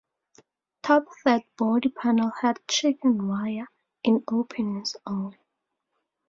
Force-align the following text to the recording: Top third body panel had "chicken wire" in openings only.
Top 0.81 1.05
third 1.23 1.43
body 1.59 1.89
panel 1.89 2.31
had 2.41 2.59
"chicken 2.67 3.27
wire" 3.27 3.67
in 4.03 4.23
openings 4.27 4.95
only. 5.05 5.37